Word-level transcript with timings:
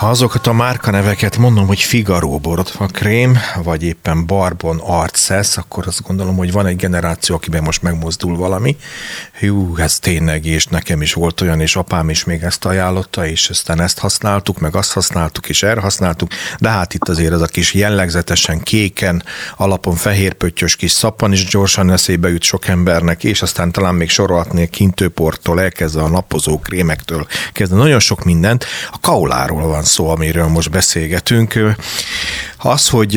Ha 0.00 0.08
azokat 0.08 0.46
a 0.46 0.52
márkaneveket 0.52 1.36
mondom, 1.36 1.66
hogy 1.66 1.80
Figaro 1.80 2.38
borotva 2.38 2.86
krém, 2.86 3.38
vagy 3.62 3.82
éppen 3.82 4.26
Barbon 4.26 4.78
Arcesz, 4.78 5.56
akkor 5.56 5.86
azt 5.86 6.02
gondolom, 6.02 6.36
hogy 6.36 6.52
van 6.52 6.66
egy 6.66 6.76
generáció, 6.76 7.34
akiben 7.34 7.62
most 7.62 7.82
megmozdul 7.82 8.36
valami. 8.36 8.76
Hú, 9.38 9.76
ez 9.76 9.98
tényleg, 9.98 10.44
és 10.46 10.66
nekem 10.66 11.02
is 11.02 11.12
volt 11.12 11.40
olyan, 11.40 11.60
és 11.60 11.76
apám 11.76 12.10
is 12.10 12.24
még 12.24 12.42
ezt 12.42 12.64
ajánlotta, 12.64 13.26
és 13.26 13.48
aztán 13.48 13.80
ezt 13.80 13.98
használtuk, 13.98 14.58
meg 14.58 14.76
azt 14.76 14.92
használtuk, 14.92 15.48
és 15.48 15.62
erre 15.62 15.80
használtuk, 15.80 16.30
de 16.58 16.68
hát 16.68 16.94
itt 16.94 17.08
azért 17.08 17.32
az 17.32 17.42
a 17.42 17.46
kis 17.46 17.74
jellegzetesen 17.74 18.60
kéken, 18.60 19.22
alapon 19.56 19.94
fehérpöttyös 19.94 20.76
kis 20.76 20.92
szappan 20.92 21.32
is 21.32 21.44
gyorsan 21.44 21.90
eszébe 21.90 22.28
jut 22.28 22.42
sok 22.42 22.68
embernek, 22.68 23.24
és 23.24 23.42
aztán 23.42 23.72
talán 23.72 23.94
még 23.94 24.08
sorolhatnék 24.08 24.70
kintőporttól 24.70 25.60
elkezdve 25.60 26.02
a 26.02 26.08
napozó 26.08 26.58
krémektől, 26.58 27.26
kezdve 27.52 27.76
nagyon 27.76 28.00
sok 28.00 28.24
mindent. 28.24 28.64
A 28.90 28.98
kauláról 29.00 29.66
van 29.66 29.88
szó, 29.90 30.08
amiről 30.08 30.46
most 30.46 30.70
beszélgetünk. 30.70 31.58
Az, 32.56 32.88
hogy 32.88 33.16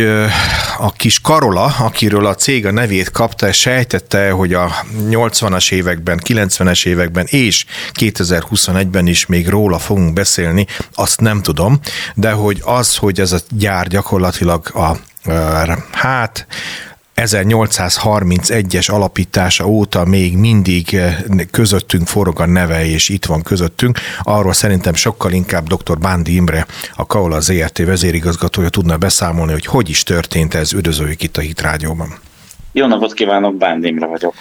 a 0.78 0.92
kis 0.92 1.20
Karola, 1.22 1.76
akiről 1.80 2.26
a 2.26 2.36
cég 2.36 2.66
a 2.66 2.72
nevét 2.72 3.12
kapta, 3.12 3.52
sejtette, 3.52 4.32
hogy 4.32 4.54
a 4.54 4.72
80-as 5.10 5.72
években, 5.72 6.22
90-es 6.24 6.86
években 6.86 7.26
és 7.30 7.66
2021-ben 8.00 9.08
is 9.08 9.26
még 9.26 9.48
róla 9.48 9.80
fogunk 9.80 10.14
beszélni, 10.14 10.68
azt 10.94 11.20
nem 11.20 11.42
tudom, 11.42 11.80
de 12.16 12.32
hogy 12.32 12.62
az, 12.66 12.96
hogy 12.96 13.20
ez 13.20 13.32
a 13.32 13.40
gyár 13.50 13.88
gyakorlatilag 13.88 14.76
a 14.76 14.98
hát 15.92 16.48
1831-es 17.16 18.92
alapítása 18.92 19.68
óta 19.68 20.06
még 20.06 20.38
mindig 20.38 20.94
eh, 20.94 21.18
közöttünk 21.52 22.08
forog 22.08 22.40
a 22.40 22.46
neve, 22.46 22.86
és 22.86 23.10
itt 23.10 23.26
van 23.26 23.42
közöttünk. 23.42 24.00
Arról 24.24 24.54
szerintem 24.54 24.94
sokkal 24.94 25.32
inkább 25.32 25.68
dr. 25.74 25.98
Bándi 25.98 26.36
Imre, 26.36 26.66
a 26.96 27.06
Kaola 27.06 27.40
ZRT 27.40 27.78
vezérigazgatója 27.78 28.70
tudna 28.70 28.98
beszámolni, 28.98 29.52
hogy 29.52 29.66
hogy 29.66 29.90
is 29.90 30.04
történt 30.04 30.54
ez. 30.54 30.74
Üdvözöljük 30.74 31.24
itt 31.24 31.38
a 31.38 31.42
Hit 31.42 31.62
Rádióban. 31.62 32.18
Jó 32.76 32.88
napot 32.88 33.14
kívánok, 33.14 33.56
Bándi 33.56 33.88
Imre 33.88 34.06
vagyok. 34.06 34.34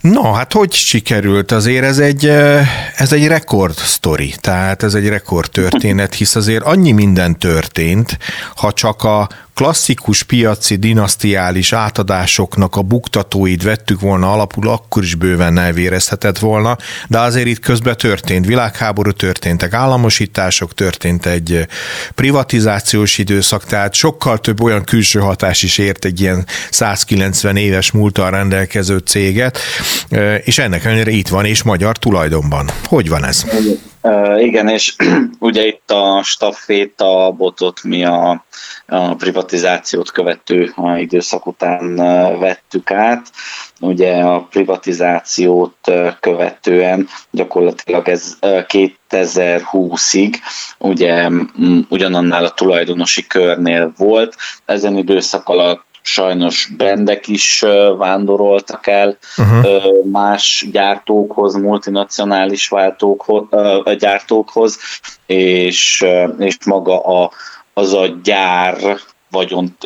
No, 0.00 0.32
hát 0.32 0.52
hogy 0.52 0.72
sikerült? 0.72 1.52
Azért 1.52 1.84
ez 1.84 1.98
egy, 1.98 2.26
eh, 2.26 2.68
ez 2.96 3.12
egy 3.12 3.26
rekord 3.26 3.74
sztori, 3.74 4.34
tehát 4.40 4.82
ez 4.82 4.94
egy 4.94 5.08
rekord 5.08 5.50
történet, 5.50 6.14
hisz 6.14 6.34
azért 6.34 6.64
annyi 6.64 6.92
minden 6.92 7.38
történt, 7.38 8.18
ha 8.54 8.72
csak 8.72 9.04
a 9.04 9.28
klasszikus 9.60 10.22
piaci 10.22 10.76
dinasztiális 10.76 11.72
átadásoknak 11.72 12.76
a 12.76 12.82
buktatóit 12.82 13.62
vettük 13.62 14.00
volna 14.00 14.32
alapul, 14.32 14.68
akkor 14.68 15.02
is 15.02 15.14
bőven 15.14 15.58
elvérezhetett 15.58 16.38
volna, 16.38 16.76
de 17.08 17.18
azért 17.18 17.46
itt 17.46 17.58
közben 17.58 17.96
történt 17.96 18.46
világháború, 18.46 19.10
történtek 19.10 19.72
államosítások, 19.72 20.74
történt 20.74 21.26
egy 21.26 21.66
privatizációs 22.14 23.18
időszak, 23.18 23.64
tehát 23.64 23.94
sokkal 23.94 24.38
több 24.38 24.62
olyan 24.62 24.84
külső 24.84 25.18
hatás 25.18 25.62
is 25.62 25.78
ért 25.78 26.04
egy 26.04 26.20
ilyen 26.20 26.46
190 26.70 27.56
éves 27.56 27.90
múltal 27.90 28.30
rendelkező 28.30 28.98
céget, 28.98 29.58
és 30.44 30.58
ennek 30.58 30.84
ellenére 30.84 31.10
itt 31.10 31.28
van, 31.28 31.44
és 31.44 31.62
magyar 31.62 31.96
tulajdonban. 31.96 32.70
Hogy 32.84 33.08
van 33.08 33.24
ez? 33.24 33.44
Igen, 34.36 34.68
és 34.68 34.96
ugye 35.38 35.66
itt 35.66 35.90
a 35.90 36.22
stafféta 36.22 37.30
botot 37.36 37.82
mi 37.82 38.04
a, 38.04 38.44
a 38.86 39.14
privatizációt 39.14 40.10
követő 40.10 40.72
a 40.76 40.96
időszak 40.96 41.46
után 41.46 41.94
vettük 42.38 42.90
át. 42.90 43.30
Ugye 43.80 44.16
a 44.16 44.40
privatizációt 44.40 45.92
követően 46.20 47.08
gyakorlatilag 47.30 48.08
ez 48.08 48.36
2020-ig 48.40 50.34
ugye 50.78 51.28
ugyanannál 51.88 52.44
a 52.44 52.54
tulajdonosi 52.54 53.26
körnél 53.26 53.92
volt. 53.96 54.36
Ezen 54.64 54.96
időszak 54.96 55.48
alatt 55.48 55.89
sajnos 56.02 56.70
brendek 56.76 57.28
is 57.28 57.64
vándoroltak 57.98 58.86
el 58.86 59.18
uh-huh. 59.36 60.10
más 60.10 60.66
gyártókhoz, 60.72 61.54
multinacionális 61.54 62.68
váltókhoz, 62.68 63.44
gyártókhoz, 63.98 64.78
és, 65.26 66.04
és 66.38 66.56
maga 66.64 67.00
a, 67.00 67.30
az 67.74 67.94
a 67.94 68.06
gyár 68.22 68.98
vagyon 69.30 69.76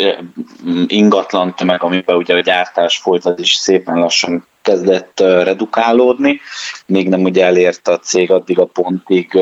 ingatlan 0.86 1.54
tömeg, 1.54 1.82
amiben 1.82 2.16
ugye 2.16 2.34
a 2.34 2.40
gyártás 2.40 2.98
folyt, 2.98 3.24
az 3.24 3.38
is 3.38 3.52
szépen 3.52 3.98
lassan 3.98 4.46
kezdett 4.62 5.20
redukálódni, 5.20 6.40
még 6.86 7.08
nem 7.08 7.22
ugye 7.22 7.44
elért 7.44 7.88
a 7.88 7.98
cég 7.98 8.30
addig 8.30 8.58
a 8.58 8.64
pontig 8.64 9.38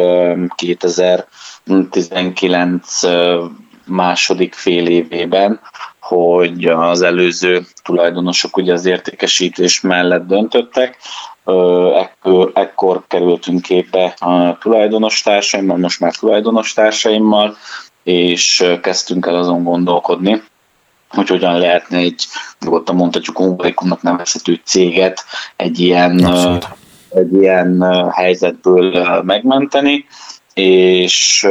2019 0.54 3.00
második 3.86 4.54
fél 4.54 4.86
évében, 4.86 5.60
hogy 6.14 6.64
az 6.64 7.02
előző 7.02 7.66
tulajdonosok 7.82 8.56
ugye 8.56 8.72
az 8.72 8.86
értékesítés 8.86 9.80
mellett 9.80 10.26
döntöttek, 10.26 10.96
ekkor, 11.94 12.50
ekkor 12.54 13.02
kerültünk 13.08 13.62
képbe 13.62 14.14
a 14.18 14.58
tulajdonos 14.58 15.22
társaimmal, 15.22 15.76
most 15.76 16.00
már 16.00 16.14
tulajdonos 16.14 16.72
társaimmal, 16.72 17.56
és 18.02 18.64
kezdtünk 18.82 19.26
el 19.26 19.36
azon 19.36 19.64
gondolkodni, 19.64 20.42
hogy 21.08 21.28
hogyan 21.28 21.58
lehetne 21.58 21.98
egy, 21.98 22.24
nyugodtan 22.60 22.96
mondhatjuk, 22.96 23.40
Umbaikumnak 23.40 24.02
nevezhető 24.02 24.60
céget 24.64 25.24
egy 25.56 25.78
ilyen, 25.78 26.34
egy 27.08 27.32
ilyen 27.32 27.84
helyzetből 28.10 29.22
megmenteni, 29.22 30.04
és 30.54 31.48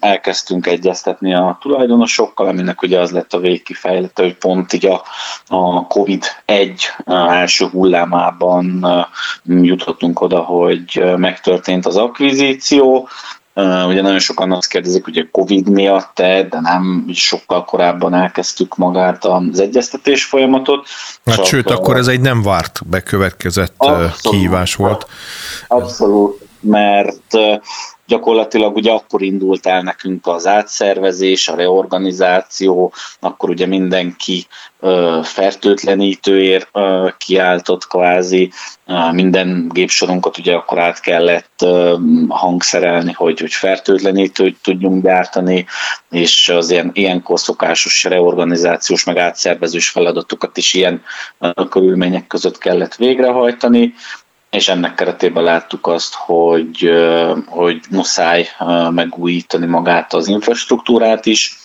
elkezdtünk 0.00 0.66
egyeztetni 0.66 1.34
a 1.34 1.58
tulajdonosokkal, 1.60 2.46
aminek 2.48 2.82
ugye 2.82 3.00
az 3.00 3.10
lett 3.10 3.32
a 3.32 3.38
végkifejlete, 3.38 4.22
hogy 4.22 4.36
pont 4.36 4.72
így 4.72 4.86
a, 4.86 5.02
a 5.48 5.86
COVID-1 5.86 6.80
első 7.06 7.66
hullámában 7.66 8.86
jutottunk 9.44 10.20
oda, 10.20 10.38
hogy 10.38 11.04
megtörtént 11.16 11.86
az 11.86 11.96
akvizíció, 11.96 13.08
Ugye 13.86 14.02
nagyon 14.02 14.18
sokan 14.18 14.52
azt 14.52 14.68
kérdezik, 14.68 15.04
hogy 15.04 15.18
a 15.18 15.28
Covid 15.30 15.68
miatt 15.68 16.14
de 16.14 16.60
nem, 16.60 17.10
sokkal 17.12 17.64
korábban 17.64 18.14
elkezdtük 18.14 18.76
magát 18.76 19.24
az 19.24 19.60
egyeztetés 19.60 20.24
folyamatot. 20.24 20.86
Hát 21.24 21.44
sőt, 21.44 21.70
akkor 21.70 21.96
ez 21.96 22.06
egy 22.06 22.20
nem 22.20 22.42
várt 22.42 22.80
bekövetkezett 22.86 23.74
abszolút, 23.76 24.20
kihívás 24.20 24.74
volt. 24.74 25.06
Abszolút, 25.68 26.48
mert 26.60 27.36
gyakorlatilag 28.10 28.76
ugye 28.76 28.92
akkor 28.92 29.22
indult 29.22 29.66
el 29.66 29.82
nekünk 29.82 30.26
az 30.26 30.46
átszervezés, 30.46 31.48
a 31.48 31.54
reorganizáció, 31.54 32.92
akkor 33.20 33.50
ugye 33.50 33.66
mindenki 33.66 34.46
fertőtlenítőért 35.22 36.70
kiáltott 37.18 37.86
kvázi, 37.86 38.52
minden 39.12 39.68
gépsorunkat 39.72 40.38
ugye 40.38 40.54
akkor 40.54 40.78
át 40.78 41.00
kellett 41.00 41.66
hangszerelni, 42.28 43.12
hogy, 43.12 43.40
hogy 43.40 43.52
fertőtlenítőt 43.52 44.56
tudjunk 44.62 45.02
gyártani, 45.02 45.66
és 46.10 46.48
az 46.48 46.70
ilyen, 46.70 46.90
ilyenkor 46.92 47.38
szokásos 47.40 48.04
reorganizációs 48.04 49.04
meg 49.04 49.16
átszervezős 49.16 49.88
feladatokat 49.88 50.56
is 50.56 50.74
ilyen 50.74 51.02
körülmények 51.68 52.26
között 52.26 52.58
kellett 52.58 52.94
végrehajtani, 52.94 53.94
és 54.50 54.68
ennek 54.68 54.94
keretében 54.94 55.42
láttuk 55.42 55.86
azt, 55.86 56.14
hogy, 56.14 56.90
hogy 57.46 57.80
muszáj 57.90 58.48
megújítani 58.90 59.66
magát 59.66 60.12
az 60.12 60.28
infrastruktúrát 60.28 61.26
is, 61.26 61.58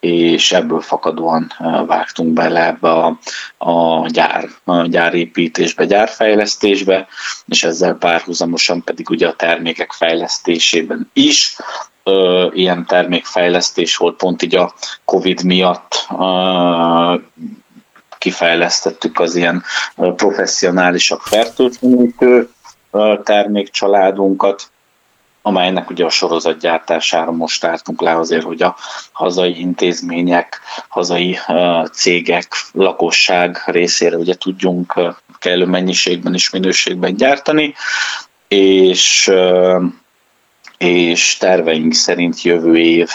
és 0.00 0.52
ebből 0.52 0.80
fakadóan 0.80 1.52
vágtunk 1.86 2.32
bele 2.32 2.66
ebbe 2.66 2.90
a, 2.90 3.18
a, 3.56 4.06
gyár, 4.08 4.48
a 4.64 4.86
gyárépítésbe, 4.86 5.84
gyárfejlesztésbe, 5.84 7.06
és 7.46 7.64
ezzel 7.64 7.94
párhuzamosan 7.94 8.84
pedig 8.84 9.10
ugye 9.10 9.28
a 9.28 9.32
termékek 9.32 9.92
fejlesztésében 9.92 11.10
is. 11.12 11.56
Ilyen 12.52 12.86
termékfejlesztés 12.86 13.96
volt 13.96 14.16
pont 14.16 14.42
így 14.42 14.56
a 14.56 14.74
Covid 15.04 15.44
miatt 15.44 16.06
kifejlesztettük 18.18 19.20
az 19.20 19.34
ilyen 19.34 19.64
professzionálisasak 20.16 21.22
fertőtlenítő 21.22 22.48
termékcsaládunkat, 23.22 24.70
amelynek 25.42 25.90
ugye 25.90 26.04
a 26.04 26.10
sorozatgyártására 26.10 27.30
most 27.30 27.60
tartunk 27.60 28.00
le 28.00 28.16
azért, 28.16 28.44
hogy 28.44 28.62
a 28.62 28.76
hazai 29.12 29.60
intézmények, 29.60 30.60
hazai 30.88 31.38
cégek, 31.92 32.52
lakosság 32.72 33.62
részére 33.66 34.16
ugye 34.16 34.34
tudjunk 34.34 34.94
kellő 35.38 35.64
mennyiségben 35.64 36.34
és 36.34 36.50
minőségben 36.50 37.16
gyártani, 37.16 37.74
és 38.48 39.32
és 40.78 41.36
terveink 41.36 41.92
szerint 41.92 42.42
jövő 42.42 42.76
év 42.76 43.10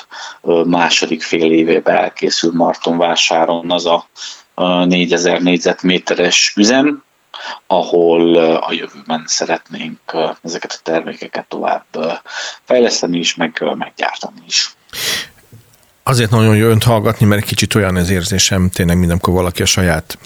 második 0.65 1.23
fél 1.23 1.51
évében 1.51 1.95
elkészül 1.95 2.51
Martonvásáron 2.53 3.71
az 3.71 3.85
a 3.85 4.07
4000 4.55 5.41
négyzetméteres 5.41 6.53
üzem, 6.55 7.03
ahol 7.67 8.35
a 8.55 8.71
jövőben 8.71 9.23
szeretnénk 9.25 9.99
ezeket 10.43 10.71
a 10.71 10.81
termékeket 10.83 11.45
tovább 11.47 11.85
fejleszteni 12.63 13.17
is, 13.17 13.35
meg 13.35 13.63
meggyártani 13.75 14.41
is. 14.47 14.75
Azért 16.03 16.31
nagyon 16.31 16.55
jó 16.55 16.67
önt 16.67 16.83
hallgatni, 16.83 17.25
mert 17.25 17.45
kicsit 17.45 17.75
olyan 17.75 17.95
az 17.95 18.09
érzésem, 18.09 18.69
tényleg 18.69 18.97
mindenkor 18.97 19.33
valaki 19.33 19.61
a 19.61 19.65
saját 19.65 20.17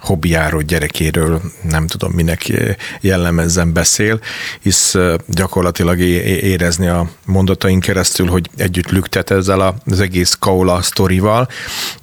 hobbiáról, 0.00 0.62
gyerekéről, 0.62 1.40
nem 1.62 1.86
tudom 1.86 2.12
minek 2.12 2.52
jellemezzen 3.00 3.72
beszél, 3.72 4.20
hisz 4.60 4.94
gyakorlatilag 5.26 5.98
érezni 5.98 6.86
a 6.86 7.10
mondataink 7.24 7.82
keresztül, 7.82 8.26
hogy 8.26 8.50
együtt 8.56 8.90
lüktet 8.90 9.30
ezzel 9.30 9.80
az 9.86 10.00
egész 10.00 10.36
Kaula 10.38 10.82
sztorival. 10.82 11.48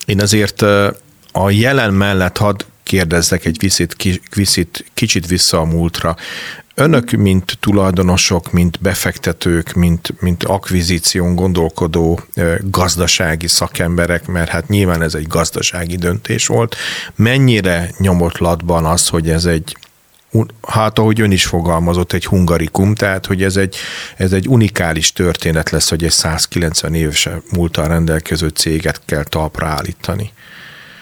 Én 0.05 0.21
azért 0.21 0.61
a 1.31 1.49
jelen 1.49 1.93
mellett 1.93 2.37
hadd 2.37 2.63
kérdezzek 2.83 3.45
egy 3.45 3.57
viszit, 3.59 3.95
viszit, 4.35 4.85
kicsit 4.93 5.27
vissza 5.27 5.59
a 5.59 5.65
múltra. 5.65 6.15
Önök, 6.75 7.11
mint 7.11 7.57
tulajdonosok, 7.59 8.51
mint 8.51 8.81
befektetők, 8.81 9.73
mint, 9.73 10.21
mint 10.21 10.43
akvizíción 10.43 11.35
gondolkodó 11.35 12.19
gazdasági 12.61 13.47
szakemberek, 13.47 14.27
mert 14.27 14.49
hát 14.49 14.67
nyilván 14.67 15.01
ez 15.01 15.15
egy 15.15 15.27
gazdasági 15.27 15.95
döntés 15.95 16.47
volt, 16.47 16.75
mennyire 17.15 17.89
nyomott 17.97 18.37
latban 18.37 18.85
az, 18.85 19.07
hogy 19.07 19.29
ez 19.29 19.45
egy 19.45 19.77
hát 20.67 20.99
ahogy 20.99 21.21
ön 21.21 21.31
is 21.31 21.45
fogalmazott, 21.45 22.13
egy 22.13 22.25
hungarikum, 22.25 22.95
tehát 22.95 23.25
hogy 23.25 23.43
ez 23.43 23.55
egy, 23.55 23.75
ez 24.17 24.31
egy 24.31 24.47
unikális 24.47 25.11
történet 25.11 25.69
lesz, 25.69 25.89
hogy 25.89 26.03
egy 26.03 26.11
190 26.11 26.93
éves 26.93 27.29
múltal 27.51 27.87
rendelkező 27.87 28.47
céget 28.47 29.01
kell 29.05 29.23
talpra 29.23 29.67
állítani. 29.67 30.31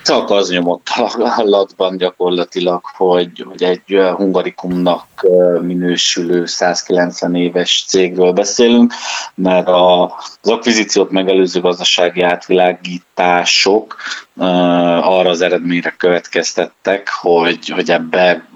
Csak 0.03 0.29
az 0.29 0.49
nyomott 0.49 0.87
hallatban 0.87 1.97
gyakorlatilag, 1.97 2.81
hogy, 2.97 3.45
hogy 3.49 3.63
egy 3.63 3.99
hungarikumnak 4.15 5.05
minősülő 5.61 6.45
190 6.45 7.35
éves 7.35 7.83
cégről 7.87 8.31
beszélünk, 8.31 8.93
mert 9.35 9.67
a, 9.67 10.03
az 10.41 10.49
akvizíciót 10.49 11.11
megelőző 11.11 11.59
gazdasági 11.59 12.21
átvilágítások 12.21 13.95
arra 15.01 15.29
az 15.29 15.41
eredményre 15.41 15.95
következtettek, 15.97 17.09
hogy, 17.21 17.69
hogy 17.69 17.91
ebbe 17.91 18.49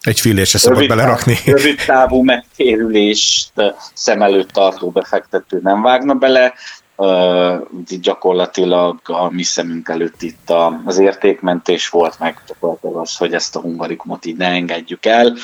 egy 0.00 0.20
fillért 0.20 0.48
se 0.48 0.58
szabad 0.58 0.86
belerakni. 0.88 1.38
Rövid 1.44 1.82
távú 1.86 2.22
megtérülést 2.22 3.52
szem 3.94 4.22
előtt 4.22 4.50
tartó 4.50 4.90
befektető 4.90 5.60
nem 5.62 5.82
vágna 5.82 6.14
bele, 6.14 6.54
gyakorlatilag 8.00 8.98
a 9.02 9.30
mi 9.30 9.42
szemünk 9.42 9.88
előtt 9.88 10.22
itt 10.22 10.52
az 10.84 10.98
értékmentés 10.98 11.88
volt, 11.88 12.18
meg 12.18 12.42
gyakorlatilag 12.46 12.96
az, 12.96 13.16
hogy 13.16 13.34
ezt 13.34 13.56
a 13.56 13.60
hungarikumot 13.60 14.24
így 14.24 14.36
ne 14.36 14.46
engedjük 14.46 15.06
el. 15.06 15.36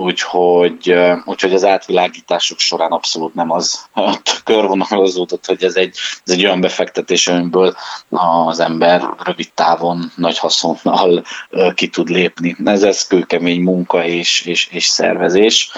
Úgyhogy, 0.00 0.94
úgyhogy 1.24 1.54
az 1.54 1.64
átvilágítások 1.64 2.58
során 2.58 2.90
abszolút 2.90 3.34
nem 3.34 3.50
az. 3.50 3.88
Körvonalazódott, 4.44 5.46
hogy 5.46 5.64
ez 5.64 5.76
egy, 5.76 5.96
ez 6.24 6.32
egy 6.32 6.44
olyan 6.44 6.60
befektetés, 6.60 7.28
amiből 7.28 7.74
az 8.08 8.60
ember 8.60 9.02
rövid 9.24 9.52
távon 9.54 10.12
nagy 10.16 10.38
haszonnal 10.38 11.24
ki 11.74 11.88
tud 11.88 12.08
lépni. 12.08 12.56
Ez, 12.64 12.82
ez 12.82 13.06
kőkemény 13.06 13.60
munka 13.60 14.04
és, 14.04 14.40
és, 14.40 14.68
és 14.70 14.84
szervezés, 14.84 15.70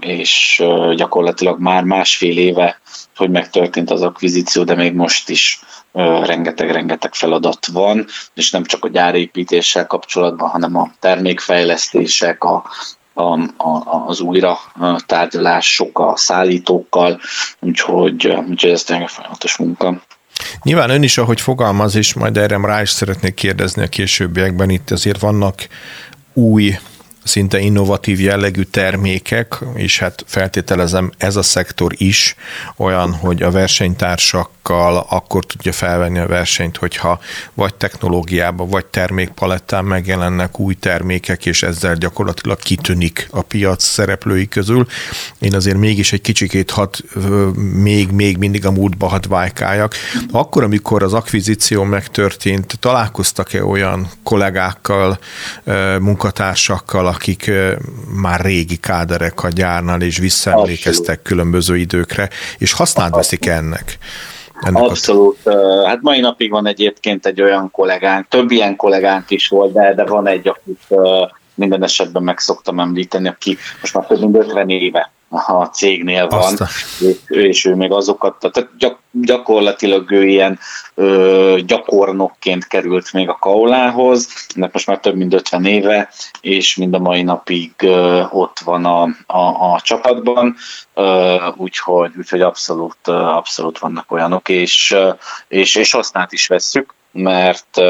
és 0.00 0.62
gyakorlatilag 0.96 1.60
már 1.60 1.82
másfél 1.82 2.38
éve 2.38 2.80
hogy 3.16 3.30
megtörtént 3.30 3.90
az 3.90 4.02
akvizíció, 4.02 4.64
de 4.64 4.74
még 4.74 4.94
most 4.94 5.28
is 5.28 5.60
rengeteg-rengeteg 6.02 7.14
feladat 7.14 7.66
van, 7.66 8.06
és 8.34 8.50
nem 8.50 8.64
csak 8.64 8.84
a 8.84 8.88
gyárépítéssel 8.88 9.86
kapcsolatban, 9.86 10.48
hanem 10.48 10.76
a 10.76 10.90
termékfejlesztések, 11.00 12.44
a, 12.44 12.64
a, 13.12 13.22
a, 13.42 14.04
az 14.06 14.20
újra 14.20 14.58
tárgyalások 15.06 15.98
a 15.98 16.12
szállítókkal, 16.16 17.20
úgyhogy, 17.60 18.26
úgyhogy 18.48 18.70
ez 18.70 18.82
tényleg 18.82 19.08
folyamatos 19.08 19.56
munka. 19.56 20.02
Nyilván 20.62 20.90
ön 20.90 21.02
is, 21.02 21.18
ahogy 21.18 21.40
fogalmaz, 21.40 21.94
és 21.94 22.14
majd 22.14 22.36
erre 22.36 22.58
rá 22.62 22.82
is 22.82 22.90
szeretnék 22.90 23.34
kérdezni 23.34 23.82
a 23.82 23.88
későbbiekben, 23.88 24.70
itt 24.70 24.90
azért 24.90 25.20
vannak 25.20 25.68
új 26.32 26.78
szinte 27.24 27.58
innovatív 27.58 28.20
jellegű 28.20 28.62
termékek, 28.62 29.58
és 29.74 29.98
hát 29.98 30.24
feltételezem 30.26 31.12
ez 31.16 31.36
a 31.36 31.42
szektor 31.42 31.92
is 31.96 32.36
olyan, 32.76 33.12
hogy 33.12 33.42
a 33.42 33.50
versenytársakkal 33.50 35.06
akkor 35.08 35.44
tudja 35.44 35.72
felvenni 35.72 36.18
a 36.18 36.26
versenyt, 36.26 36.76
hogyha 36.76 37.20
vagy 37.54 37.74
technológiában, 37.74 38.68
vagy 38.68 38.86
termékpalettán 38.86 39.84
megjelennek 39.84 40.58
új 40.58 40.74
termékek, 40.74 41.46
és 41.46 41.62
ezzel 41.62 41.94
gyakorlatilag 41.94 42.58
kitűnik 42.58 43.28
a 43.30 43.42
piac 43.42 43.84
szereplői 43.84 44.48
közül. 44.48 44.86
Én 45.38 45.54
azért 45.54 45.76
mégis 45.76 46.12
egy 46.12 46.20
kicsikét 46.20 46.70
hat, 46.70 46.98
még, 47.72 48.10
még 48.10 48.36
mindig 48.36 48.66
a 48.66 48.70
múltba 48.70 49.08
hat 49.08 49.26
vájkáljak. 49.26 49.94
Akkor, 50.30 50.62
amikor 50.62 51.02
az 51.02 51.12
akvizíció 51.12 51.82
megtörtént, 51.82 52.78
találkoztak-e 52.80 53.64
olyan 53.64 54.10
kollégákkal, 54.22 55.18
munkatársakkal, 56.00 57.06
akik 57.14 57.50
már 58.22 58.40
régi 58.40 58.76
káderek 58.76 59.42
a 59.42 59.48
gyárnál, 59.48 60.00
és 60.00 60.18
visszaemlékeztek 60.18 61.22
különböző 61.22 61.76
időkre, 61.76 62.28
és 62.58 62.72
használt 62.72 63.14
veszik 63.14 63.46
ennek. 63.46 63.98
Ennek 64.60 64.82
Abszolút. 64.82 65.46
A... 65.46 65.86
Hát 65.86 66.02
mai 66.02 66.20
napig 66.20 66.50
van 66.50 66.66
egyébként 66.66 67.26
egy 67.26 67.42
olyan 67.42 67.70
kollégánk, 67.70 68.28
több 68.28 68.50
ilyen 68.50 68.76
kollégánk 68.76 69.30
is 69.30 69.48
volt, 69.48 69.72
de, 69.72 69.94
de 69.94 70.04
van 70.04 70.26
egy, 70.26 70.48
akit 70.48 71.00
minden 71.54 71.82
esetben 71.82 72.22
meg 72.22 72.38
szoktam 72.38 72.80
említeni, 72.80 73.28
aki 73.28 73.56
most 73.80 73.94
már 73.94 74.06
több 74.06 74.20
mint 74.20 74.36
50 74.36 74.68
éve 74.68 75.12
a 75.28 75.64
cégnél 75.64 76.28
van, 76.28 76.54
és, 77.00 77.16
és 77.28 77.64
ő 77.64 77.74
még 77.74 77.92
azokat, 77.92 78.38
tehát 78.38 78.70
gyak, 78.78 78.98
gyakorlatilag 79.10 80.10
ő 80.10 80.26
ilyen 80.26 80.58
ö, 80.94 81.58
gyakornokként 81.66 82.66
került 82.66 83.12
még 83.12 83.28
a 83.28 83.38
Kaulához, 83.40 84.28
ennek 84.54 84.72
most 84.72 84.86
már 84.86 84.98
több 84.98 85.16
mint 85.16 85.34
50 85.34 85.64
éve, 85.64 86.10
és 86.40 86.76
mind 86.76 86.94
a 86.94 86.98
mai 86.98 87.22
napig 87.22 87.72
ö, 87.78 88.22
ott 88.30 88.58
van 88.58 88.84
a, 88.84 89.02
a, 89.26 89.72
a 89.72 89.80
csapatban, 89.82 90.56
ö, 90.94 91.36
úgyhogy, 91.56 92.12
úgyhogy 92.16 92.40
abszolút, 92.40 93.08
abszolút 93.08 93.78
vannak 93.78 94.12
olyanok, 94.12 94.48
és, 94.48 94.96
és, 95.48 95.74
és 95.74 95.92
használt 95.92 96.32
is 96.32 96.46
vesszük, 96.46 96.94
mert 97.14 97.80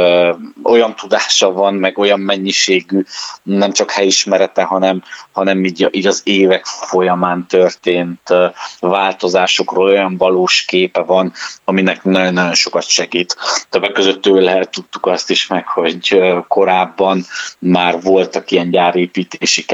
olyan 0.62 0.94
tudása 0.96 1.52
van, 1.52 1.74
meg 1.74 1.98
olyan 1.98 2.20
mennyiségű, 2.20 3.02
nem 3.42 3.72
csak 3.72 3.90
helyismerete, 3.90 4.62
hanem, 4.62 5.02
hanem 5.32 5.64
így, 5.64 5.88
így 5.90 6.06
az 6.06 6.20
évek 6.24 6.64
folyamán 6.64 7.46
történt 7.46 8.34
változásokról 8.80 9.88
olyan 9.88 10.16
valós 10.16 10.64
képe 10.64 11.00
van, 11.00 11.32
aminek 11.64 12.04
nagyon-nagyon 12.04 12.54
sokat 12.54 12.88
segít. 12.88 13.36
Többek 13.70 13.92
között 13.92 14.22
tőle 14.22 14.64
tudtuk 14.64 15.06
azt 15.06 15.30
is 15.30 15.46
meg, 15.46 15.66
hogy 15.66 16.22
korábban 16.48 17.24
már 17.58 18.00
voltak 18.00 18.50
ilyen 18.50 18.70
gyárépítési 18.70 19.64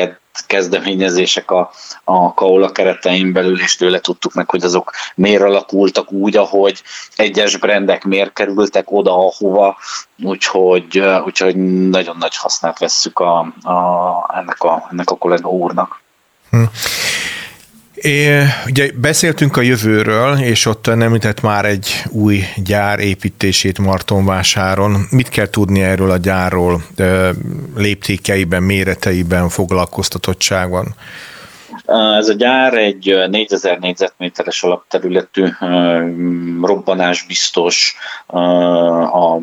kezdeményezések 0.46 1.50
a, 1.50 1.70
a 2.04 2.34
Kaola 2.34 2.72
keretein 2.72 3.32
belül, 3.32 3.60
és 3.60 3.76
tőle 3.76 4.00
tudtuk 4.00 4.34
meg, 4.34 4.50
hogy 4.50 4.64
azok 4.64 4.92
miért 5.14 5.42
alakultak 5.42 6.12
úgy, 6.12 6.36
ahogy 6.36 6.82
egyes 7.16 7.56
brendek 7.56 8.04
miért 8.04 8.32
kerültek 8.32 8.90
oda, 8.90 9.12
ahova, 9.12 9.76
úgyhogy, 10.22 10.98
úgyhogy 11.24 11.56
nagyon 11.88 12.16
nagy 12.18 12.36
hasznát 12.36 12.78
vesszük 12.78 13.18
a, 13.18 13.38
a, 13.62 14.36
ennek, 14.36 14.62
a, 14.62 14.88
ennek 14.90 15.10
a 15.10 15.16
kollega 15.16 15.48
úrnak. 15.48 16.00
Hm. 16.50 16.62
É, 18.02 18.42
ugye 18.66 18.90
beszéltünk 18.94 19.56
a 19.56 19.60
jövőről, 19.60 20.38
és 20.38 20.66
ott 20.66 20.86
nem 20.86 21.02
említett 21.02 21.40
már 21.40 21.64
egy 21.64 22.02
új 22.08 22.40
gyár 22.56 22.98
építését 22.98 23.78
Martonvásáron. 23.78 25.06
Mit 25.10 25.28
kell 25.28 25.48
tudni 25.48 25.82
erről 25.82 26.10
a 26.10 26.16
gyárról 26.16 26.82
léptékeiben, 27.76 28.62
méreteiben, 28.62 29.48
foglalkoztatottságban? 29.48 30.94
Ez 32.18 32.28
a 32.28 32.32
gyár 32.32 32.74
egy 32.74 33.14
4000 33.30 33.78
négyzetméteres 33.78 34.62
alapterületű, 34.62 35.46
robbanásbiztos, 36.62 37.96
a 39.12 39.38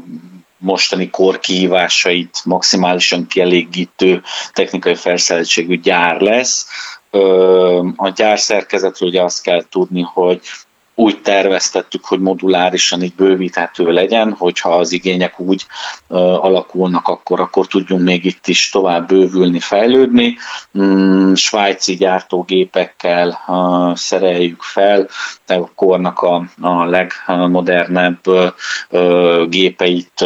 mostani 0.58 1.10
kor 1.10 1.40
kihívásait 1.40 2.42
maximálisan 2.46 3.28
kielégítő 3.28 4.22
technikai 4.54 4.96
felszereltségű 4.96 5.80
gyár 5.80 6.20
lesz. 6.20 6.68
A 7.96 8.10
gyár 8.10 8.40
szerkezetről 8.40 9.10
ugye 9.10 9.24
azt 9.24 9.42
kell 9.42 9.64
tudni, 9.70 10.02
hogy 10.02 10.42
úgy 11.00 11.22
terveztettük, 11.22 12.06
hogy 12.06 12.20
modulárisan 12.20 13.02
így 13.02 13.16
bővíthető 13.16 13.92
legyen, 13.92 14.34
hogyha 14.34 14.70
az 14.70 14.92
igények 14.92 15.40
úgy 15.40 15.66
uh, 16.08 16.20
alakulnak, 16.46 17.08
akkor, 17.08 17.40
akkor 17.40 17.68
tudjunk 17.68 18.04
még 18.04 18.26
itt 18.26 18.48
is 18.48 18.70
tovább 18.70 19.08
bővülni, 19.08 19.60
fejlődni. 19.60 20.38
Mm, 20.78 21.34
svájci 21.34 21.96
gyártógépekkel 21.96 23.40
uh, 23.48 23.96
szereljük 23.96 24.62
fel, 24.62 25.08
de 25.46 25.56
a 25.56 25.72
kornak 25.76 26.20
a, 26.20 26.44
a 26.62 26.86
legmodernebb 26.86 28.28
uh, 28.28 29.48
gépeit 29.48 30.26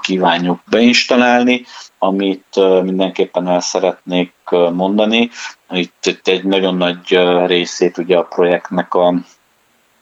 kívánjuk 0.00 0.60
beinstallálni, 0.70 1.64
amit 2.04 2.82
mindenképpen 2.82 3.48
el 3.48 3.60
szeretnék 3.60 4.32
mondani. 4.72 5.30
Itt, 5.70 6.06
itt 6.06 6.28
egy 6.28 6.44
nagyon 6.44 6.76
nagy 6.76 7.18
részét 7.46 7.98
ugye 7.98 8.16
a 8.16 8.22
projektnek 8.22 8.94
a 8.94 9.14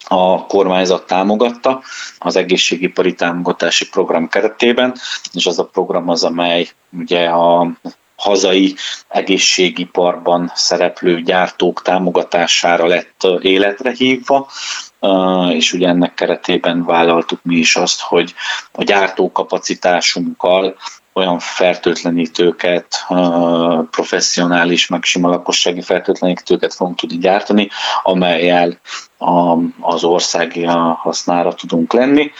a 0.08 0.46
kormányzat 0.46 1.06
támogatta 1.06 1.82
az 2.18 2.36
egészségipari 2.36 3.14
támogatási 3.14 3.88
program 3.88 4.28
keretében, 4.28 4.94
és 5.32 5.46
az 5.46 5.58
a 5.58 5.64
program 5.64 6.08
az, 6.08 6.24
amely 6.24 6.68
ugye 6.90 7.28
a 7.28 7.70
hazai 8.16 8.74
egészségiparban 9.08 10.52
szereplő 10.54 11.22
gyártók 11.22 11.82
támogatására 11.82 12.86
lett 12.86 13.26
életre 13.40 13.90
hívva, 13.90 14.48
és 15.48 15.72
ugye 15.72 15.88
ennek 15.88 16.14
keretében 16.14 16.84
vállaltuk 16.84 17.40
mi 17.42 17.56
is 17.56 17.76
azt, 17.76 18.00
hogy 18.00 18.34
a 18.72 18.82
gyártókapacitásunkkal 18.82 20.76
olyan 21.12 21.38
fertőtlenítőket, 21.38 23.06
professzionális, 23.90 24.88
meg 24.88 25.02
sima 25.02 25.28
lakossági 25.28 25.82
fertőtlenítőket 25.82 26.74
fogunk 26.74 26.96
tudni 26.96 27.18
gyártani, 27.18 27.68
amelyel 28.02 28.78
az 29.80 30.04
ország 30.04 30.70
hasznára 30.96 31.54
tudunk 31.54 31.92
lenni. 31.92 32.30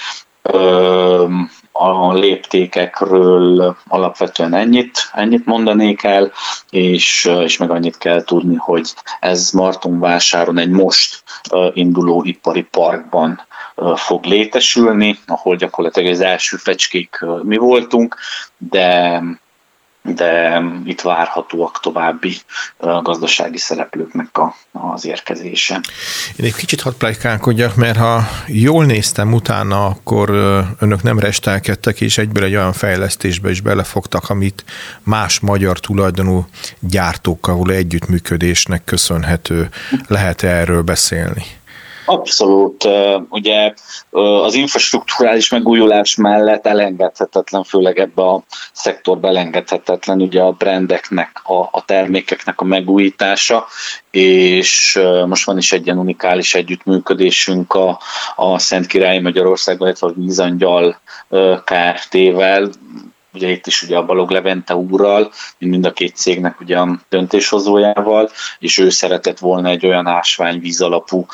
A 1.72 2.12
léptékekről 2.12 3.76
alapvetően 3.88 4.54
ennyit, 4.54 5.10
ennyit 5.12 5.46
mondanék 5.46 6.02
el, 6.02 6.32
és, 6.70 7.30
és 7.42 7.56
meg 7.56 7.70
annyit 7.70 7.98
kell 7.98 8.24
tudni, 8.24 8.54
hogy 8.56 8.94
ez 9.20 9.50
Martonvásáron 9.50 10.58
egy 10.58 10.70
most 10.70 11.22
induló 11.72 12.22
ipari 12.24 12.62
parkban 12.62 13.46
fog 13.94 14.24
létesülni, 14.24 15.18
ahol 15.26 15.56
gyakorlatilag 15.56 16.12
az 16.12 16.20
első 16.20 16.56
fecskék 16.56 17.18
mi 17.42 17.56
voltunk, 17.56 18.16
de 18.58 19.20
de 20.02 20.62
itt 20.84 21.00
várhatóak 21.00 21.80
további 21.80 22.36
gazdasági 22.78 23.58
szereplőknek 23.58 24.38
a, 24.38 24.54
az 24.72 25.06
érkezése. 25.06 25.80
Én 26.36 26.46
egy 26.46 26.54
kicsit 26.54 26.80
hadd 26.80 26.92
plejkálkodjak, 26.98 27.74
mert 27.74 27.98
ha 27.98 28.22
jól 28.46 28.84
néztem 28.84 29.32
utána, 29.32 29.86
akkor 29.86 30.30
önök 30.78 31.02
nem 31.02 31.18
restelkedtek, 31.18 32.00
és 32.00 32.18
egyből 32.18 32.44
egy 32.44 32.54
olyan 32.54 32.72
fejlesztésbe 32.72 33.50
is 33.50 33.60
belefogtak, 33.60 34.30
amit 34.30 34.64
más 35.02 35.40
magyar 35.40 35.80
tulajdonú 35.80 36.46
gyártókkal 36.78 37.56
való 37.56 37.70
együttműködésnek 37.70 38.84
köszönhető. 38.84 39.68
Lehet 40.06 40.42
erről 40.42 40.82
beszélni? 40.82 41.44
Abszolút. 42.10 42.88
Ugye 43.28 43.74
az 44.10 44.54
infrastruktúrális 44.54 45.50
megújulás 45.50 46.14
mellett 46.14 46.66
elengedhetetlen, 46.66 47.64
főleg 47.64 47.98
ebbe 47.98 48.22
a 48.22 48.42
szektorba 48.72 49.28
elengedhetetlen 49.28 50.20
ugye 50.20 50.42
a 50.42 50.52
brandeknek, 50.52 51.40
a, 51.44 51.58
a 51.70 51.84
termékeknek 51.84 52.60
a 52.60 52.64
megújítása, 52.64 53.66
és 54.10 55.00
most 55.26 55.44
van 55.44 55.58
is 55.58 55.72
egy 55.72 55.84
ilyen 55.84 55.98
unikális 55.98 56.54
együttműködésünk 56.54 57.74
a, 57.74 57.98
a 58.36 58.58
Szent 58.58 58.86
Királyi 58.86 59.20
Magyarországban, 59.20 59.86
illetve 59.86 60.06
a 60.06 60.12
Vízangyal 60.16 61.00
Kft-vel, 61.64 62.70
ugye 63.32 63.48
itt 63.48 63.66
is 63.66 63.82
ugye 63.82 63.96
a 63.96 64.04
Balog 64.04 64.30
Levente 64.30 64.74
úrral, 64.74 65.30
mind 65.58 65.86
a 65.86 65.92
két 65.92 66.16
cégnek 66.16 66.60
ugye 66.60 66.78
a 66.78 66.98
döntéshozójával, 67.08 68.30
és 68.58 68.78
ő 68.78 68.88
szeretett 68.88 69.38
volna 69.38 69.68
egy 69.68 69.86
olyan 69.86 70.06
ásványvíz 70.06 70.80
alapú 70.80 71.26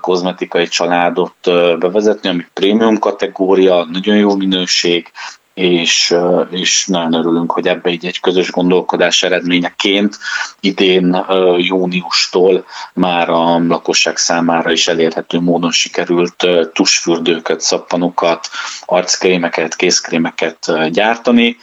kozmetikai 0.00 0.66
családot 0.66 1.34
bevezetni, 1.78 2.28
ami 2.28 2.46
prémium 2.52 2.98
kategória, 2.98 3.84
nagyon 3.84 4.16
jó 4.16 4.36
minőség, 4.36 5.12
és, 5.54 6.16
és 6.50 6.86
nagyon 6.86 7.14
örülünk, 7.14 7.52
hogy 7.52 7.66
ebbe 7.66 7.90
így 7.90 8.06
egy 8.06 8.20
közös 8.20 8.50
gondolkodás 8.50 9.22
eredményeként 9.22 10.18
idén 10.60 11.24
júniustól 11.56 12.64
már 12.94 13.30
a 13.30 13.58
lakosság 13.58 14.16
számára 14.16 14.72
is 14.72 14.88
elérhető 14.88 15.40
módon 15.40 15.70
sikerült 15.70 16.46
tusfürdőket, 16.72 17.60
szappanokat, 17.60 18.48
arckrémeket, 18.84 19.76
kézkrémeket 19.76 20.90
gyártani. 20.90 21.56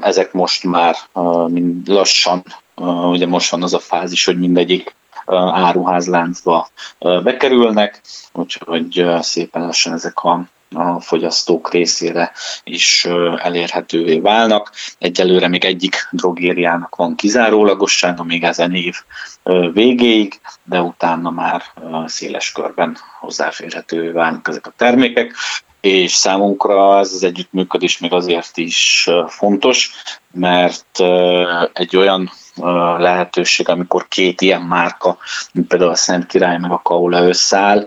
Ezek 0.00 0.32
most 0.32 0.64
már 0.64 0.96
lassan, 1.84 2.44
ugye 3.10 3.26
most 3.26 3.50
van 3.50 3.62
az 3.62 3.74
a 3.74 3.78
fázis, 3.78 4.24
hogy 4.24 4.38
mindegyik 4.38 4.94
áruházláncba 5.52 6.68
bekerülnek, 6.98 8.00
úgyhogy 8.32 9.06
szépen 9.20 9.62
lassan 9.62 9.92
ezek 9.92 10.18
a 10.18 10.44
a 10.74 11.00
fogyasztók 11.00 11.72
részére 11.72 12.32
is 12.64 13.04
elérhetővé 13.36 14.18
válnak. 14.18 14.72
Egyelőre 14.98 15.48
még 15.48 15.64
egyik 15.64 16.08
drogériának 16.10 16.96
van 16.96 17.16
kizárólagossága, 17.16 18.24
még 18.24 18.44
ezen 18.44 18.74
év 18.74 18.94
végéig, 19.72 20.40
de 20.64 20.80
utána 20.80 21.30
már 21.30 21.62
széles 22.06 22.52
körben 22.52 22.96
hozzáférhetővé 23.20 24.08
válnak 24.08 24.48
ezek 24.48 24.66
a 24.66 24.72
termékek 24.76 25.34
és 25.80 26.12
számunkra 26.12 26.98
ez 26.98 27.12
az 27.12 27.22
együttműködés 27.22 27.98
még 27.98 28.12
azért 28.12 28.56
is 28.56 29.08
fontos, 29.26 29.92
mert 30.32 31.00
egy 31.72 31.96
olyan 31.96 32.30
lehetőség, 32.98 33.68
amikor 33.68 34.08
két 34.08 34.40
ilyen 34.40 34.62
márka, 34.62 35.18
mint 35.52 35.66
például 35.66 35.90
a 35.90 35.94
Szent 35.94 36.26
Király 36.26 36.58
meg 36.58 36.70
a 36.70 36.80
Kaula 36.82 37.26
összeáll, 37.26 37.86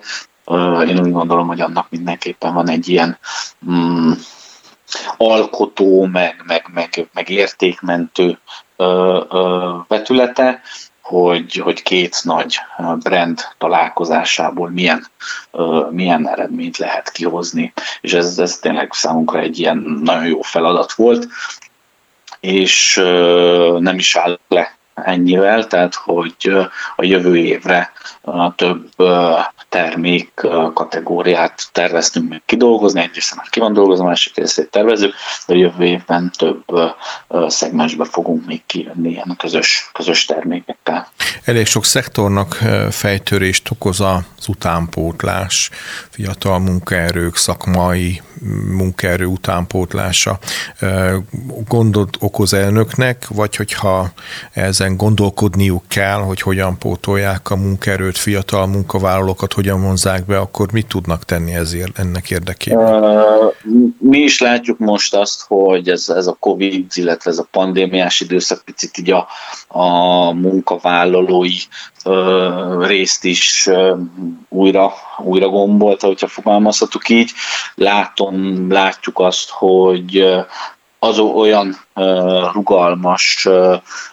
én 0.87 0.99
úgy 0.99 1.11
gondolom, 1.11 1.47
hogy 1.47 1.61
annak 1.61 1.89
mindenképpen 1.89 2.53
van 2.53 2.69
egy 2.69 2.87
ilyen 2.87 3.17
mm, 3.71 4.11
alkotó, 5.17 6.05
meg, 6.05 6.43
meg, 6.45 6.69
meg, 6.73 7.07
meg 7.13 7.29
értékmentő 7.29 8.39
ö, 8.75 9.21
ö, 9.29 9.75
vetülete, 9.87 10.61
hogy, 11.01 11.55
hogy 11.55 11.83
két 11.83 12.17
nagy 12.23 12.59
brand 12.99 13.39
találkozásából 13.57 14.69
milyen, 14.69 15.07
ö, 15.51 15.87
milyen 15.91 16.27
eredményt 16.27 16.77
lehet 16.77 17.11
kihozni. 17.11 17.73
És 18.01 18.13
ez, 18.13 18.39
ez 18.39 18.57
tényleg 18.57 18.93
számunkra 18.93 19.39
egy 19.39 19.59
ilyen 19.59 19.99
nagyon 20.03 20.25
jó 20.25 20.41
feladat 20.41 20.93
volt, 20.93 21.27
és 22.39 22.97
ö, 22.97 23.77
nem 23.79 23.97
is 23.97 24.15
áll 24.15 24.39
le 24.47 24.77
ennyivel, 24.95 25.67
tehát 25.67 25.95
hogy 25.95 26.51
a 26.95 27.03
jövő 27.03 27.37
évre 27.37 27.91
több 28.55 28.89
termék 29.69 30.31
kategóriát 30.73 31.67
terveztünk 31.71 32.29
meg 32.29 32.41
kidolgozni, 32.45 33.01
egy 33.01 33.13
része 33.13 33.33
már 33.37 33.49
ki 33.49 33.59
van 33.59 33.73
dolgozva, 33.73 34.05
másik 34.05 34.35
részét 34.35 34.69
tervezünk, 34.69 35.13
de 35.47 35.55
jövő 35.55 35.85
évben 35.85 36.31
több 36.37 36.63
szegmensbe 37.47 38.05
fogunk 38.05 38.45
még 38.45 38.61
kijönni 38.65 39.09
ilyen 39.09 39.35
közös, 39.37 39.89
közös 39.93 40.25
termékekkel. 40.25 41.07
Elég 41.43 41.65
sok 41.65 41.85
szektornak 41.85 42.53
fejtörést 42.91 43.71
okoz 43.71 44.01
az 44.01 44.47
utánpótlás, 44.47 45.69
fiatal 46.09 46.59
munkaerők, 46.59 47.35
szakmai 47.35 48.21
munkaerő 48.67 49.25
utánpótlása. 49.25 50.39
Gondot 51.67 52.17
okoz 52.19 52.53
elnöknek, 52.53 53.27
vagy 53.27 53.55
hogyha 53.55 54.09
ezen 54.51 54.97
gondolkodniuk 54.97 55.83
kell, 55.87 56.19
hogy 56.19 56.41
hogyan 56.41 56.77
pótolják 56.77 57.49
a 57.49 57.55
munkaerőt, 57.93 58.17
fiatal 58.17 58.67
munkavállalókat, 58.67 59.53
hogyan 59.53 59.81
vonzák 59.81 60.25
be, 60.25 60.37
akkor 60.37 60.71
mit 60.71 60.87
tudnak 60.87 61.23
tenni 61.25 61.53
ezért, 61.53 61.99
ennek 61.99 62.29
érdekében? 62.29 63.51
Mi 63.99 64.17
is 64.17 64.39
látjuk 64.39 64.77
most 64.77 65.15
azt, 65.15 65.43
hogy 65.47 65.89
ez, 65.89 66.09
ez 66.09 66.27
a 66.27 66.37
Covid, 66.39 66.91
illetve 66.93 67.31
ez 67.31 67.37
a 67.37 67.47
pandémiás 67.51 68.19
időszak 68.19 68.61
picit 68.65 68.97
így 68.97 69.11
a, 69.11 69.27
a 69.67 70.31
munkavállalói 70.31 71.57
ö, 72.05 72.85
részt 72.87 73.23
is 73.23 73.67
ö, 73.67 73.95
újra, 74.49 74.93
újra 75.17 75.47
gombolta, 75.47 76.07
hogyha 76.07 76.27
fogalmazhatok 76.27 77.09
így. 77.09 77.31
Látom, 77.75 78.67
látjuk 78.71 79.19
azt, 79.19 79.49
hogy 79.49 80.25
az 81.03 81.19
olyan 81.19 81.75
rugalmas 82.53 83.47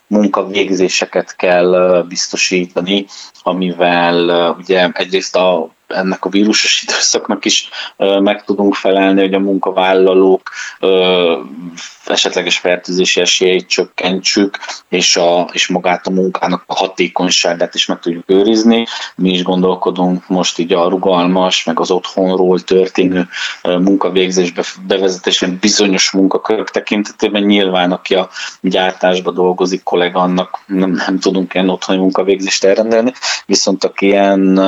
munkavégzéseket 0.07 1.37
kell 1.37 2.05
biztosítani, 2.09 3.07
amivel 3.43 4.51
ugye 4.59 4.89
egyrészt 4.93 5.37
a 5.37 5.71
ennek 5.95 6.25
a 6.25 6.29
vírusos 6.29 6.83
időszaknak 6.83 7.45
is 7.45 7.69
meg 7.97 8.45
tudunk 8.45 8.75
felelni, 8.75 9.21
hogy 9.21 9.35
a 9.35 9.39
munkavállalók 9.39 10.51
esetleges 12.07 12.59
fertőzési 12.59 13.21
esélyeit 13.21 13.69
csökkentsük, 13.69 14.59
és, 14.89 15.17
a, 15.17 15.49
és 15.53 15.69
magát 15.69 16.07
a 16.07 16.11
munkának 16.11 16.65
a 16.67 16.75
hatékonyságát 16.75 17.75
is 17.75 17.87
meg 17.87 17.99
tudjuk 17.99 18.25
őrizni. 18.27 18.87
Mi 19.17 19.31
is 19.31 19.43
gondolkodunk 19.43 20.29
most 20.29 20.59
így 20.59 20.73
a 20.73 20.89
rugalmas, 20.89 21.65
meg 21.65 21.81
az 21.81 21.91
otthonról 21.91 22.61
történő 22.61 23.29
munkavégzésbe 23.63 24.65
bevezetésben 24.87 25.59
bizonyos 25.61 26.11
munkakörök 26.11 26.71
tekintetében 26.71 27.43
nyilván, 27.43 27.93
aki 27.93 28.15
a 28.15 28.29
gyártásba 28.61 29.31
dolgozik 29.31 29.83
kollega, 29.83 30.21
annak 30.21 30.59
nem, 30.67 30.91
nem 30.91 31.19
tudunk 31.19 31.55
ilyen 31.55 31.69
otthoni 31.69 31.99
munkavégzést 31.99 32.65
elrendelni, 32.65 33.13
viszont 33.47 33.85
aki 33.85 34.07
ilyen 34.07 34.61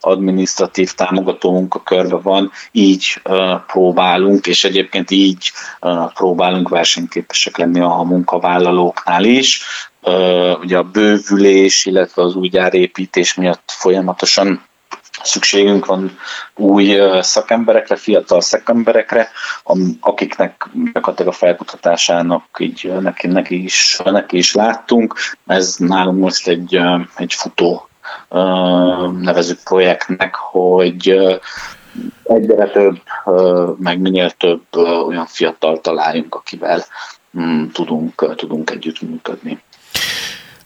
adminisztratív 0.00 0.69
operatív 0.70 0.92
támogató 0.92 1.52
munkakörben 1.52 2.22
van, 2.22 2.50
így 2.72 3.22
próbálunk, 3.66 4.46
és 4.46 4.64
egyébként 4.64 5.10
így 5.10 5.52
próbálunk 6.14 6.68
versenyképesek 6.68 7.56
lenni 7.56 7.80
a 7.80 8.02
munkavállalóknál 8.02 9.24
is. 9.24 9.62
Ugye 10.60 10.78
a 10.78 10.82
bővülés, 10.92 11.84
illetve 11.84 12.22
az 12.22 12.34
új 12.34 12.48
gyárépítés 12.48 13.34
miatt 13.34 13.70
folyamatosan 13.78 14.62
szükségünk 15.22 15.86
van 15.86 16.18
új 16.56 16.98
szakemberekre, 17.20 17.96
fiatal 17.96 18.40
szakemberekre, 18.40 19.28
akiknek 20.00 20.68
gyakorlatilag 20.92 21.32
a 21.32 21.36
felkutatásának 21.36 22.44
így 22.58 22.92
neki, 23.00 23.26
neki, 23.26 23.62
is, 23.62 24.00
neki 24.04 24.36
is 24.36 24.54
láttunk. 24.54 25.14
Ez 25.46 25.76
nálunk 25.76 26.20
most 26.20 26.48
egy, 26.48 26.80
egy 27.16 27.34
futó 27.34 27.89
nevezük 29.20 29.62
projektnek, 29.62 30.34
hogy 30.34 31.18
egyre 32.22 32.66
több, 32.66 33.00
meg 33.78 33.98
minél 34.00 34.30
több 34.30 34.62
olyan 35.06 35.26
fiatal 35.26 35.80
találjunk, 35.80 36.34
akivel 36.34 36.84
mm, 37.38 37.66
tudunk, 37.72 38.34
tudunk 38.36 38.70
együttműködni. 38.70 39.62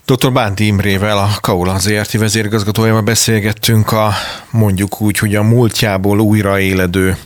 Dr. 0.07 0.33
Bánti 0.33 0.67
Imrével, 0.67 1.19
a 1.19 1.29
Kaula 1.41 1.79
ZRT 1.79 2.13
vezérigazgatójával 2.13 3.03
beszélgettünk 3.03 3.93
a 3.93 4.11
mondjuk 4.51 5.01
úgy, 5.01 5.19
hogy 5.19 5.35
a 5.35 5.43
múltjából 5.43 6.21
újraéledő 6.21 7.17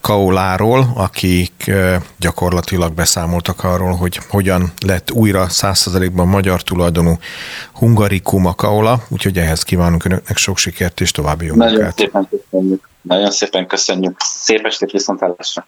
Kauláról, 0.00 0.86
akik 0.96 1.70
gyakorlatilag 2.18 2.92
beszámoltak 2.92 3.64
arról, 3.64 3.92
hogy 3.92 4.20
hogyan 4.28 4.72
lett 4.86 5.10
újra 5.10 5.46
100%-ban 5.48 6.28
magyar 6.28 6.62
tulajdonú 6.62 7.18
Hungarikum 7.72 8.46
a 8.46 8.54
Kaula, 8.54 9.02
úgyhogy 9.08 9.38
ehhez 9.38 9.62
kívánunk 9.62 10.04
Önöknek 10.04 10.36
sok 10.36 10.58
sikert 10.58 11.00
és 11.00 11.10
további 11.10 11.46
jó 11.46 11.54
Nagyon 11.54 11.74
munkát. 11.74 11.98
szépen 11.98 12.28
köszönjük. 12.30 12.88
Nagyon 13.02 13.30
szépen 13.30 13.66
köszönjük. 13.66 14.16
Szép 14.18 14.64
estét 14.64 14.90
viszontlátásra. 14.90 15.66